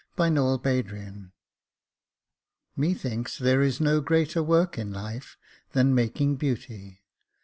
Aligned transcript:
BEAUTY 0.15 0.63
MAKING 0.63 1.31
Methinks 2.75 3.37
there 3.37 3.61
is 3.61 3.79
no 3.79 4.01
greater 4.01 4.41
work 4.41 4.75
in 4.79 4.91
life 4.91 5.37
Than 5.73 5.93
making 5.93 6.37
beauty. 6.37 7.03